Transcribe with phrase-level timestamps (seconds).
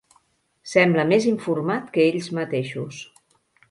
[0.71, 3.09] Sembla més informat que ells mateixos.